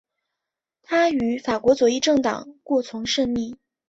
[0.81, 3.55] 他与法国左翼政党过从甚密。